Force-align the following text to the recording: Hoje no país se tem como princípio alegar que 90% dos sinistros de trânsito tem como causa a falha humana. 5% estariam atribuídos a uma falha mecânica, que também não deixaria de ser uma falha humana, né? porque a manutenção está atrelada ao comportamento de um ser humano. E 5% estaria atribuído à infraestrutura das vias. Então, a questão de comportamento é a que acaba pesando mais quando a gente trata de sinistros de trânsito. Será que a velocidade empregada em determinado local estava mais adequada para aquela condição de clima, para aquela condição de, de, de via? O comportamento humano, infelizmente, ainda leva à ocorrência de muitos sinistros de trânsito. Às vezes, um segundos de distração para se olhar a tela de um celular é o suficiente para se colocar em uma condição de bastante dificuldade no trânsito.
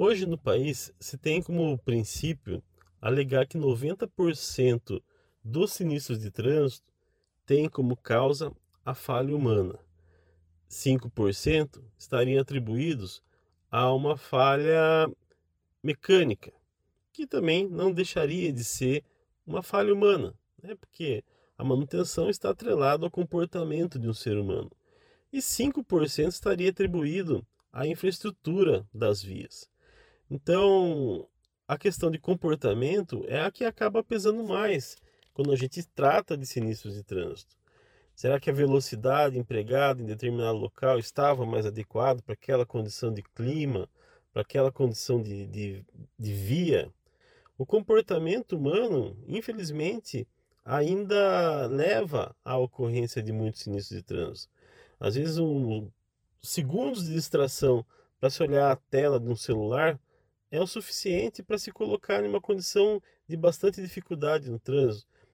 Hoje 0.00 0.26
no 0.26 0.38
país 0.38 0.94
se 1.00 1.18
tem 1.18 1.42
como 1.42 1.76
princípio 1.76 2.62
alegar 3.00 3.48
que 3.48 3.58
90% 3.58 5.02
dos 5.42 5.72
sinistros 5.72 6.20
de 6.20 6.30
trânsito 6.30 6.86
tem 7.44 7.68
como 7.68 7.96
causa 7.96 8.52
a 8.84 8.94
falha 8.94 9.34
humana. 9.34 9.76
5% 10.70 11.82
estariam 11.98 12.40
atribuídos 12.40 13.24
a 13.68 13.92
uma 13.92 14.16
falha 14.16 15.10
mecânica, 15.82 16.52
que 17.12 17.26
também 17.26 17.68
não 17.68 17.92
deixaria 17.92 18.52
de 18.52 18.62
ser 18.62 19.02
uma 19.44 19.64
falha 19.64 19.92
humana, 19.92 20.32
né? 20.62 20.76
porque 20.76 21.24
a 21.56 21.64
manutenção 21.64 22.30
está 22.30 22.50
atrelada 22.50 23.04
ao 23.04 23.10
comportamento 23.10 23.98
de 23.98 24.08
um 24.08 24.14
ser 24.14 24.38
humano. 24.38 24.70
E 25.32 25.38
5% 25.38 26.28
estaria 26.28 26.70
atribuído 26.70 27.44
à 27.72 27.84
infraestrutura 27.84 28.86
das 28.94 29.20
vias. 29.20 29.68
Então, 30.30 31.26
a 31.66 31.78
questão 31.78 32.10
de 32.10 32.18
comportamento 32.18 33.24
é 33.28 33.40
a 33.40 33.50
que 33.50 33.64
acaba 33.64 34.04
pesando 34.04 34.44
mais 34.44 34.96
quando 35.32 35.52
a 35.52 35.56
gente 35.56 35.82
trata 35.94 36.36
de 36.36 36.44
sinistros 36.44 36.94
de 36.94 37.02
trânsito. 37.02 37.56
Será 38.14 38.40
que 38.40 38.50
a 38.50 38.52
velocidade 38.52 39.38
empregada 39.38 40.02
em 40.02 40.06
determinado 40.06 40.58
local 40.58 40.98
estava 40.98 41.46
mais 41.46 41.64
adequada 41.64 42.20
para 42.20 42.34
aquela 42.34 42.66
condição 42.66 43.14
de 43.14 43.22
clima, 43.22 43.88
para 44.32 44.42
aquela 44.42 44.72
condição 44.72 45.22
de, 45.22 45.46
de, 45.46 45.84
de 46.18 46.32
via? 46.32 46.92
O 47.56 47.64
comportamento 47.64 48.56
humano, 48.56 49.16
infelizmente, 49.26 50.26
ainda 50.64 51.66
leva 51.66 52.36
à 52.44 52.58
ocorrência 52.58 53.22
de 53.22 53.32
muitos 53.32 53.62
sinistros 53.62 53.96
de 53.96 54.04
trânsito. 54.04 54.52
Às 55.00 55.14
vezes, 55.14 55.38
um 55.38 55.88
segundos 56.42 57.06
de 57.06 57.14
distração 57.14 57.84
para 58.20 58.30
se 58.30 58.42
olhar 58.42 58.70
a 58.70 58.76
tela 58.76 59.18
de 59.18 59.28
um 59.28 59.36
celular 59.36 59.98
é 60.50 60.60
o 60.60 60.66
suficiente 60.66 61.42
para 61.42 61.58
se 61.58 61.70
colocar 61.72 62.24
em 62.24 62.28
uma 62.28 62.40
condição 62.40 63.02
de 63.26 63.36
bastante 63.36 63.80
dificuldade 63.80 64.50
no 64.50 64.58
trânsito. 64.58 65.06